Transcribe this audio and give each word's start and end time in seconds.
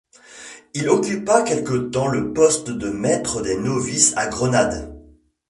Il 0.73 0.89
occupa 0.89 1.43
quelque 1.43 1.75
temps 1.91 2.07
le 2.07 2.33
poste 2.33 2.71
de 2.71 2.89
maître 2.89 3.43
des 3.43 3.55
novices 3.55 4.17
à 4.17 4.25
Grenade. 4.25 4.91